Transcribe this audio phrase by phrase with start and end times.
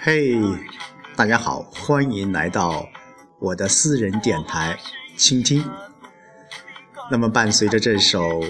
[0.00, 0.40] 嘿，
[1.16, 2.88] 大家好，欢迎来到
[3.38, 4.78] 我的私人电台
[5.16, 5.64] 倾听。
[7.10, 8.42] 那么，伴随着这首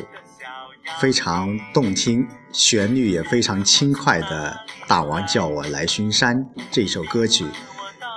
[1.01, 7.47] 非常动听、旋律也非常轻快的《大王叫我来巡山》这首歌曲，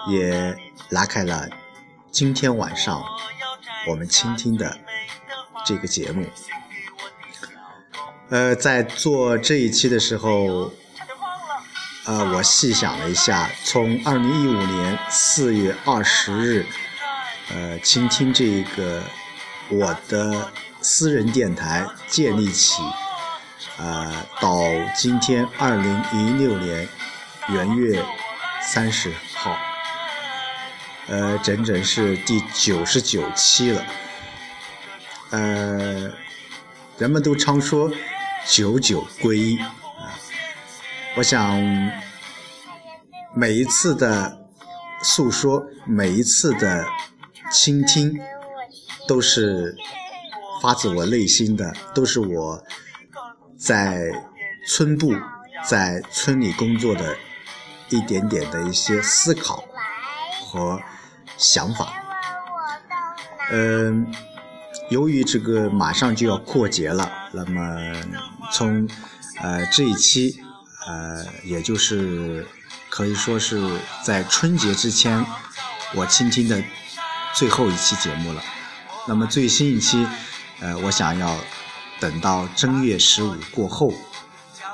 [0.08, 0.56] 也
[0.90, 1.50] 拉开了
[2.12, 3.04] 今天晚上
[3.88, 4.78] 我们倾听的
[5.66, 6.26] 这个节目。
[8.32, 10.72] 呃，在做这一期的时候。
[12.06, 16.66] 呃，我细想了一下，从二零一五年四月二十日，
[17.54, 19.04] 呃，倾听这个
[19.70, 22.82] 我的私人电台建立起，
[23.78, 24.58] 呃，到
[24.96, 26.90] 今天二零一六年
[27.50, 28.04] 元月
[28.64, 29.56] 三十号，
[31.08, 33.86] 呃，整整是第九十九期了。
[35.30, 36.12] 呃，
[36.98, 37.92] 人们都常说
[38.46, 39.70] 九九归一啊。
[41.18, 41.62] 我想，
[43.36, 44.38] 每一次的
[45.04, 46.86] 诉说，每一次的
[47.52, 48.20] 倾听，
[49.08, 49.76] 都是
[50.62, 52.64] 发自我内心的，都是我
[53.58, 54.12] 在
[54.68, 55.14] 村部、
[55.66, 57.18] 在村里工作的
[57.90, 59.64] 一点点的一些思考
[60.46, 60.80] 和
[61.38, 61.94] 想法。
[63.52, 64.14] 嗯，
[64.92, 67.62] 由于这个马上就要过节了，那么
[68.54, 68.88] 从
[69.42, 70.40] 呃这一期。
[70.88, 72.44] 呃，也就是
[72.90, 73.62] 可以说是
[74.04, 75.24] 在春节之前，
[75.94, 76.60] 我倾听的
[77.36, 78.42] 最后一期节目了。
[79.08, 80.08] 那么最新一期，
[80.60, 81.38] 呃，我想要
[82.00, 83.94] 等到正月十五过后，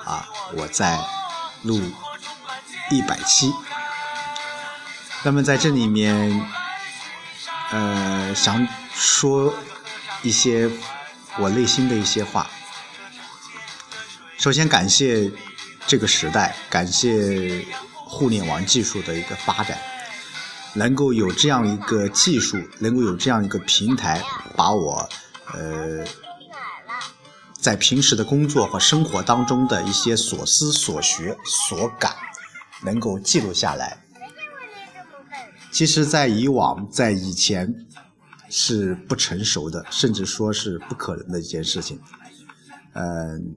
[0.05, 0.97] 啊，我再
[1.63, 1.81] 录
[2.89, 3.53] 一百期。
[5.23, 6.47] 那么在这里面，
[7.71, 9.53] 呃，想说
[10.23, 10.69] 一些
[11.39, 12.49] 我内心的一些话。
[14.37, 15.31] 首先感谢。
[15.89, 19.77] 这个时代，感谢互联网技术的一个发展，
[20.73, 24.21] 能够有这样一个技术，能够有这样一个平台，
[24.53, 25.07] 把我
[25.53, 26.05] 呃
[27.53, 32.13] 在平时的工作和生活当中的一些所思所学所感，
[32.81, 34.03] 能够记录下来。
[35.71, 37.73] 其实，在以往，在以前
[38.49, 41.99] 是不成熟的，甚至说是不可能的一件事情。
[42.93, 43.55] 嗯。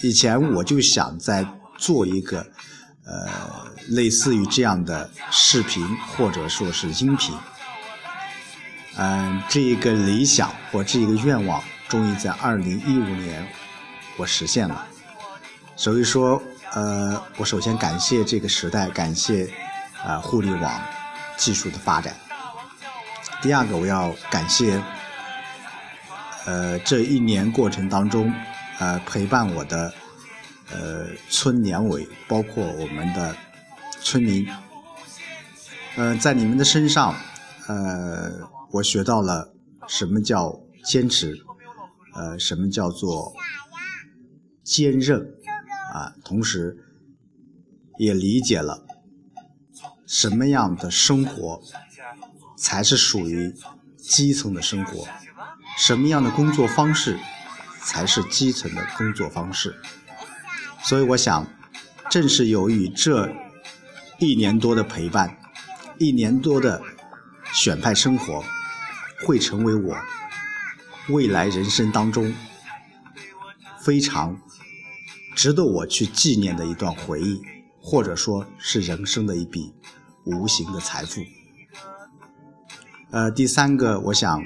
[0.00, 1.44] 以前我就想在
[1.76, 2.38] 做一个，
[3.04, 3.28] 呃，
[3.88, 5.84] 类似于这样的视频
[6.16, 7.36] 或者说是音频，
[8.96, 13.44] 嗯，这一个理想或这一个愿望，终于在二零一五年
[14.16, 14.86] 我实现了。
[15.74, 16.40] 所以说，
[16.74, 19.52] 呃，我首先感谢这个时代，感谢
[20.06, 20.80] 啊互联网
[21.36, 22.14] 技术的发展。
[23.40, 24.82] 第二个，我要感谢，
[26.44, 28.32] 呃，这一年过程当中。
[28.80, 29.92] 呃，陪伴我的
[30.70, 33.34] 呃村年委，包括我们的
[34.00, 34.46] 村民，
[35.96, 37.12] 呃，在你们的身上，
[37.66, 39.52] 呃，我学到了
[39.88, 41.36] 什么叫坚持，
[42.14, 43.34] 呃，什么叫做
[44.62, 45.20] 坚韧，
[45.92, 46.76] 啊，同时
[47.98, 48.86] 也理解了
[50.06, 51.60] 什么样的生活
[52.58, 53.54] 才是属于
[53.96, 55.06] 基层的生活，
[55.78, 57.18] 什么样的工作方式。
[57.80, 59.74] 才是基层的工作方式，
[60.82, 61.46] 所以我想，
[62.10, 63.32] 正是由于这
[64.18, 65.38] 一年多的陪伴，
[65.96, 66.82] 一年多的
[67.50, 68.44] 选派生活，
[69.24, 69.96] 会成为我
[71.08, 72.34] 未来人生当中
[73.80, 74.38] 非常
[75.34, 77.40] 值得我去纪念的一段回忆，
[77.80, 79.72] 或者说是人生的一笔
[80.26, 81.22] 无形的财富。
[83.10, 84.44] 呃，第三个，我想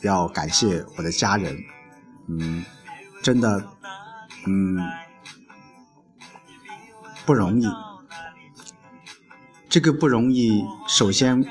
[0.00, 1.56] 要感谢我的家人。
[2.28, 2.64] 嗯，
[3.22, 3.64] 真的，
[4.46, 4.76] 嗯，
[7.24, 7.66] 不容易。
[9.68, 11.44] 这个不容易，首先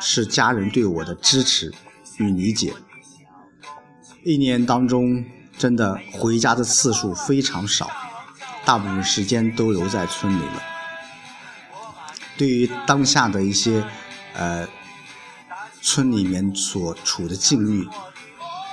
[0.00, 1.72] 是家人对我的支持
[2.18, 2.72] 与理解。
[4.24, 5.24] 一年当中，
[5.58, 7.90] 真的回家的次数非常少，
[8.64, 10.62] 大部分时间都留在村里了。
[12.38, 13.84] 对于当下的一些
[14.34, 14.66] 呃
[15.82, 17.86] 村里面所处的境遇。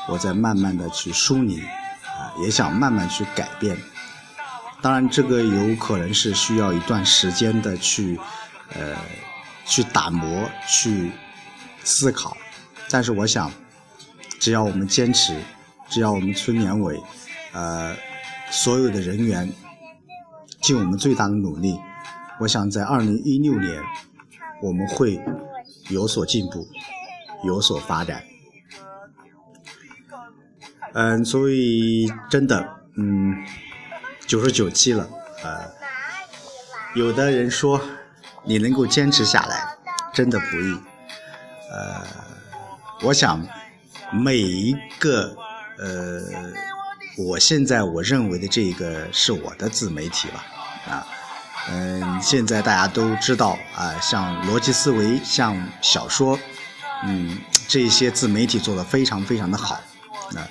[0.07, 3.77] 我在慢慢的去梳理，啊，也想慢慢去改变。
[4.81, 8.17] 当然，这个有可能是需要一段时间的去，
[8.69, 8.95] 呃，
[9.65, 11.11] 去打磨、去
[11.83, 12.35] 思考。
[12.89, 13.51] 但是，我想，
[14.39, 15.37] 只要我们坚持，
[15.89, 16.99] 只要我们村年委，
[17.51, 17.95] 呃，
[18.49, 19.51] 所有的人员
[20.61, 21.77] 尽我们最大的努力，
[22.39, 23.83] 我想在二零一六年，
[24.63, 25.21] 我们会
[25.89, 26.67] 有所进步，
[27.43, 28.23] 有所发展。
[30.93, 33.45] 嗯，所以真的，嗯，
[34.25, 35.07] 九十九期了，
[35.43, 35.71] 呃，
[36.95, 37.79] 有的人说，
[38.43, 39.77] 你能够坚持下来，
[40.13, 40.73] 真的不易。
[41.71, 42.07] 呃，
[43.03, 43.45] 我想
[44.11, 45.37] 每一个
[45.77, 46.21] 呃，
[47.19, 50.45] 我现在我认为的这个是我的自媒体吧，
[50.91, 51.07] 啊，
[51.69, 56.39] 嗯，现在大家都知道啊，像逻辑思维，像小说，
[57.03, 57.37] 嗯，
[57.67, 59.79] 这些自媒体做的非常非常的好，
[60.31, 60.47] 那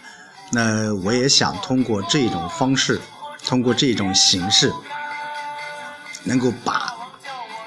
[0.50, 3.00] 那我也想通过这种方式，
[3.46, 4.72] 通过这种形式，
[6.24, 6.96] 能够把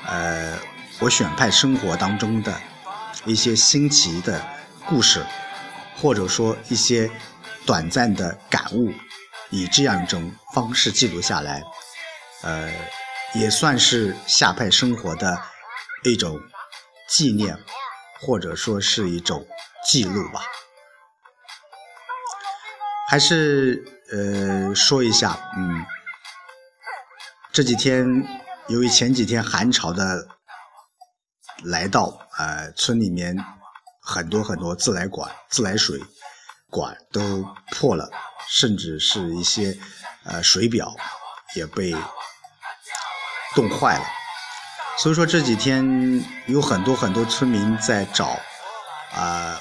[0.08, 0.58] 呃
[1.00, 2.54] 我选派生活当中的。
[3.26, 4.44] 一些新奇的
[4.88, 5.24] 故事，
[5.96, 7.08] 或者说一些
[7.68, 8.92] 短暂的感悟，
[9.52, 11.64] 以这样一种方式记录下来，
[12.42, 12.74] 呃，
[13.36, 15.40] 也算是下派生活的
[16.04, 16.40] 一种
[17.08, 17.56] 纪念，
[18.22, 19.46] 或者说是一种
[19.86, 20.42] 记录吧。
[23.10, 25.86] 还是呃说一下，嗯，
[27.52, 28.06] 这几天
[28.68, 30.28] 由于前几天寒潮的。
[31.64, 33.38] 来到呃村里面，
[34.02, 36.00] 很多很多自来管、自来水
[36.72, 38.10] 管都破了，
[38.50, 39.78] 甚至是一些
[40.24, 40.96] 呃水表
[41.56, 41.96] 也被
[43.54, 44.06] 冻坏了。
[44.98, 48.40] 所以说这几天有很多很多村民在找
[49.14, 49.60] 啊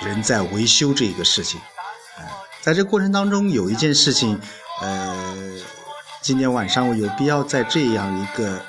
[0.00, 1.60] 人在维修这个事情。
[2.60, 4.40] 在这过程当中有一件事情，
[4.80, 5.26] 呃，
[6.20, 8.60] 今天晚上我有必要在这样一个。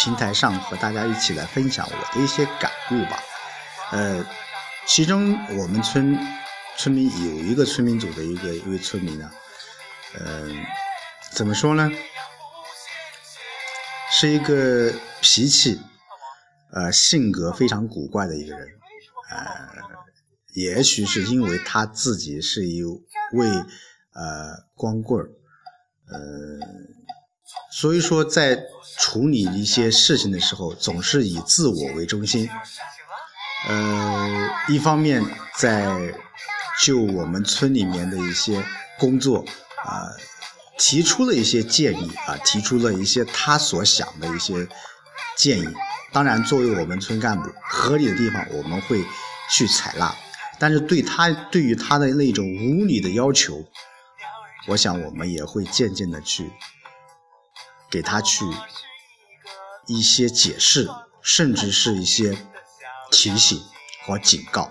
[0.00, 3.20] 平台上和大家一起来分享我的一些感悟吧。
[3.90, 4.24] 呃，
[4.86, 6.16] 其中我们村
[6.76, 9.28] 村民有一个村民组的一个一位村民呢，
[10.20, 10.64] 嗯，
[11.32, 11.90] 怎么说呢？
[14.20, 15.78] 是一个脾气
[16.72, 18.66] 呃性格非常古怪的一个人。
[19.30, 19.68] 呃，
[20.54, 23.48] 也许是因为他自己是一位
[24.12, 25.30] 呃光棍儿，
[26.10, 26.88] 呃。
[27.70, 28.58] 所以说，在
[28.98, 32.48] 处理一些事情的时候，总是以自我为中心。
[33.68, 35.24] 呃，一方面
[35.56, 36.12] 在
[36.82, 38.64] 就我们村里面的一些
[38.98, 39.44] 工作
[39.84, 40.10] 啊，
[40.78, 44.66] 提出了一些建议啊，提出了一些他所想的一些
[45.36, 45.68] 建议。
[46.12, 49.04] 当然，作为我们村干部，合理的地方我们会
[49.50, 50.14] 去采纳。
[50.58, 53.64] 但是对他对于他的那种无理的要求，
[54.68, 56.50] 我想我们也会渐渐的去。
[57.90, 58.44] 给他去
[59.86, 60.90] 一些解释，
[61.22, 62.36] 甚至是一些
[63.10, 63.58] 提醒
[64.04, 64.70] 和警告。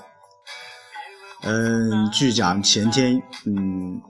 [1.42, 4.02] 嗯，据讲前天，嗯，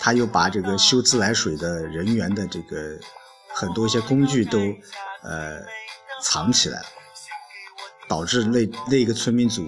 [0.00, 2.98] 他又把这个修自来水的人员的这个
[3.54, 4.58] 很多一些工具都
[5.22, 5.60] 呃
[6.22, 6.86] 藏起来了，
[8.08, 9.66] 导致那那个村民组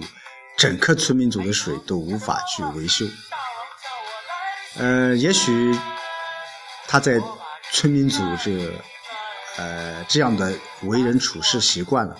[0.57, 3.05] 整个村民组的水都无法去维修。
[4.77, 5.77] 呃，也许
[6.87, 7.21] 他在。
[7.71, 8.71] 村民组织，
[9.57, 10.53] 呃，这样的
[10.83, 12.15] 为人处事习惯了，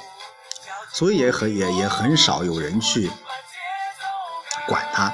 [0.91, 3.07] 所以也很也也很少有人去
[4.67, 5.13] 管他，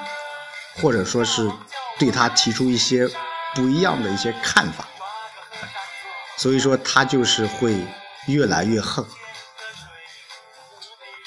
[0.78, 1.52] 或者说是
[2.00, 3.07] 对他提出一些
[3.54, 4.88] 不一样的一些看法，
[6.38, 7.86] 所以说他就是会
[8.28, 9.06] 越来越横。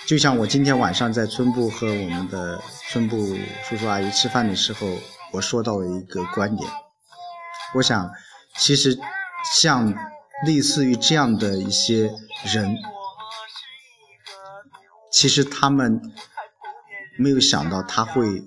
[0.06, 2.60] 就像我今天晚上在村部和我们的
[2.90, 3.36] 村部
[3.68, 4.88] 叔叔阿姨吃饭的时候，
[5.32, 6.68] 我说到了一个观点，
[7.74, 8.10] 我想。
[8.54, 8.98] 其实，
[9.56, 9.94] 像
[10.44, 12.12] 类似于这样的一些
[12.44, 12.76] 人，
[15.10, 15.98] 其实他们
[17.16, 18.44] 没有想到他会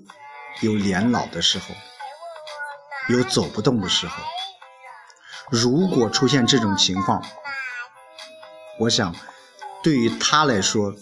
[0.60, 1.74] 有年老的时候，
[3.08, 4.22] 有走不动的时候。
[5.50, 7.24] 如果出现这种情况，
[8.80, 9.14] 我想
[9.82, 10.94] 对于他来说，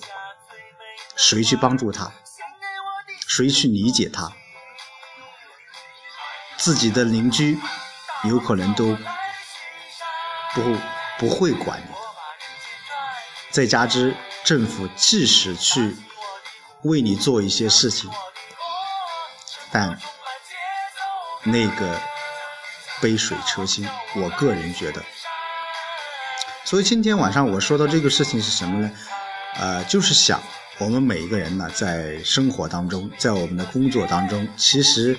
[1.16, 2.12] 谁去帮助他，
[3.26, 4.32] 谁去理解他，
[6.56, 7.58] 自己的邻居。
[8.26, 8.96] 有可能都
[10.54, 10.78] 不
[11.18, 11.94] 不会管你，
[13.50, 15.94] 再加之政府即使去
[16.84, 18.10] 为你做一些事情，
[19.70, 20.00] 但
[21.44, 22.00] 那个
[23.00, 25.02] 杯水车薪，我个人觉得。
[26.64, 28.90] 所以今天晚上我说到这个事情是什么呢？
[29.56, 30.42] 呃，就是想
[30.78, 35.16] 我们每一个人呢，在生活当中，在我们的工作当中，其实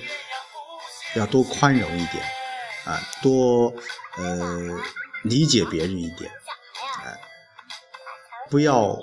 [1.14, 2.22] 要多宽容一点。
[2.84, 3.74] 啊，多
[4.16, 4.78] 呃
[5.24, 6.30] 理解别人一点，
[7.02, 7.10] 啊，
[8.48, 8.96] 不要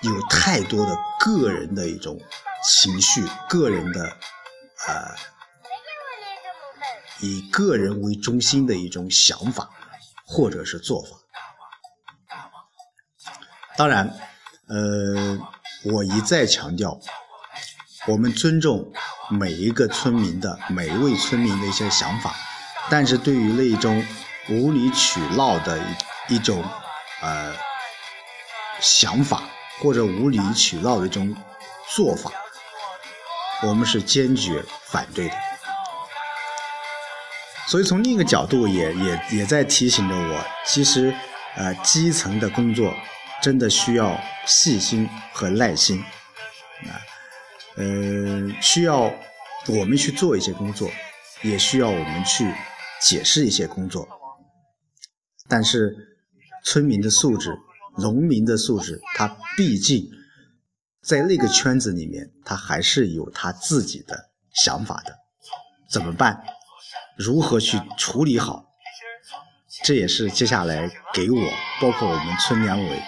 [0.00, 2.18] 有太多的个人的一种
[2.64, 4.16] 情绪，个人的
[4.86, 5.14] 呃，
[7.20, 9.70] 以个人为中心的一种想法
[10.26, 11.08] 或者是做法。
[13.76, 14.18] 当然，
[14.68, 15.38] 呃，
[15.84, 16.98] 我一再强调。
[18.08, 18.92] 我们尊重
[19.28, 22.32] 每一个村民的每一位村民的一些想法，
[22.88, 24.00] 但是对于那种
[24.48, 25.76] 无理取闹的
[26.28, 26.64] 一一种
[27.20, 27.52] 呃
[28.80, 29.42] 想法，
[29.80, 31.34] 或者无理取闹的一种
[31.88, 32.30] 做法，
[33.62, 35.34] 我们是坚决反对的。
[37.68, 41.14] 所以从另一个角度，也也也在提醒着我，其实
[41.56, 42.94] 呃基层的工作
[43.42, 46.00] 真的需要细心和耐心
[46.84, 46.94] 啊，
[47.76, 49.12] 呃需要
[49.66, 50.88] 我们去做一些工作，
[51.42, 52.54] 也需要我们去
[53.00, 54.08] 解释一些工作。
[55.48, 55.96] 但是，
[56.64, 57.56] 村民的素质、
[57.98, 60.08] 农民的素质，他毕竟
[61.06, 65.16] 在那个圈子里面，他还是有他自己的想法的。
[65.88, 66.42] 怎么办？
[67.16, 68.64] 如何去处理好？
[69.84, 73.02] 这也是接下来给我，包括我们村两委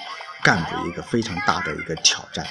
[0.44, 2.46] 干部一个非常大的一个挑战。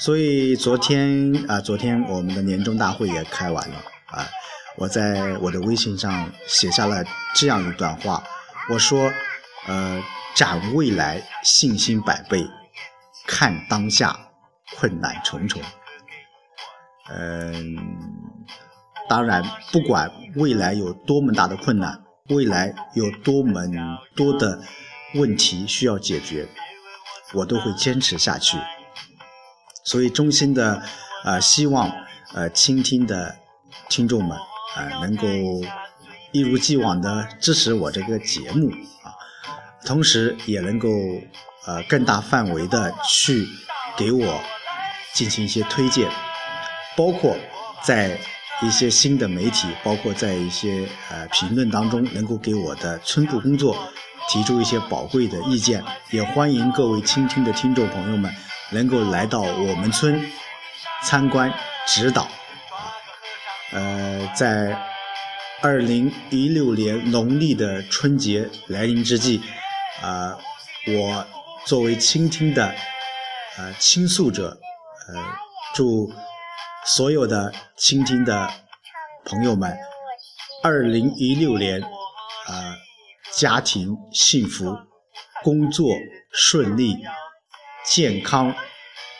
[0.00, 4.28] 所以昨天啊，昨天我们的年终大会也开完了啊。
[4.76, 7.04] 我在我的微信上写下了
[7.36, 8.24] 这样一段话，
[8.68, 9.12] 我说
[9.68, 10.02] ：“呃，
[10.34, 12.44] 展未来信心百倍，
[13.32, 14.28] 看当下
[14.76, 15.62] 困难重重。”
[17.08, 17.76] 嗯，
[19.08, 23.62] 当然，不管未来有多么大的困难，未来有多么
[24.14, 24.60] 多的
[25.14, 26.46] 问题需要解决，
[27.32, 28.58] 我都会坚持下去。
[29.84, 30.82] 所以，衷心的
[31.24, 31.90] 呃希望
[32.34, 33.36] 呃倾听的
[33.88, 34.38] 听众们。
[34.74, 35.26] 呃，能够
[36.32, 38.70] 一如既往的支持我这个节目
[39.02, 39.12] 啊，
[39.84, 40.88] 同时也能够
[41.66, 43.46] 呃更大范围的去
[43.96, 44.40] 给我
[45.12, 46.10] 进行一些推荐，
[46.96, 47.36] 包括
[47.84, 48.18] 在
[48.62, 53.76] 一些新的媒体，包括在一些呃评论当中，能够给我的村部工作
[54.28, 55.82] 提出一些宝贵的意见。
[56.10, 58.32] 也欢迎各位倾听的听众朋友们
[58.70, 60.24] 能够来到我们村
[61.02, 61.52] 参观
[61.86, 62.28] 指导。
[63.72, 64.78] 呃，在
[65.60, 69.40] 二零一六年农历的春节来临之际，
[70.00, 70.36] 啊，
[70.86, 71.26] 我
[71.64, 72.74] 作为倾听的
[73.56, 74.58] 呃倾诉者，
[75.08, 75.22] 呃，
[75.74, 76.12] 祝
[76.84, 78.50] 所有的倾听的
[79.24, 79.76] 朋友们，
[80.62, 82.76] 二零一六年啊，
[83.32, 84.76] 家庭幸福，
[85.42, 85.94] 工作
[86.32, 86.98] 顺利，
[87.84, 88.54] 健康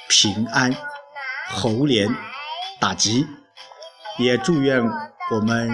[0.08, 0.74] 平安，
[1.48, 2.08] 猴年
[2.80, 3.26] 大吉。
[4.18, 4.82] 也祝愿
[5.30, 5.70] 我们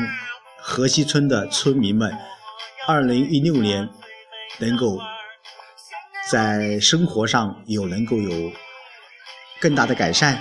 [0.61, 2.17] 河西村的村民们，
[2.87, 3.89] 二零一六年
[4.59, 5.01] 能够
[6.31, 8.53] 在生活上有能够有
[9.61, 10.37] 更大的改善，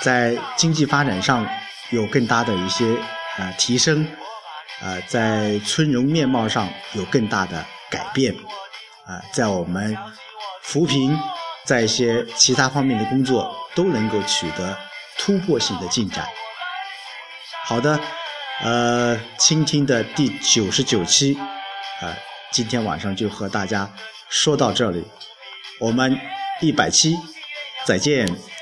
[0.00, 1.46] 在经济发展上
[1.90, 2.96] 有更大的一些
[3.36, 4.06] 啊提升，
[4.80, 8.34] 啊在村容面貌上有更大的改变，
[9.06, 9.96] 啊在我们
[10.62, 11.18] 扶贫
[11.64, 14.76] 在一些其他方面的工作都能够取得
[15.18, 16.26] 突破性的进展。
[17.66, 18.00] 好的，
[18.62, 21.36] 呃，倾听的第九十九期，
[22.00, 22.16] 啊，
[22.50, 23.90] 今天晚上就和大家
[24.28, 25.04] 说到这里，
[25.78, 26.18] 我们
[26.60, 27.16] 一百期
[27.86, 28.53] 再见。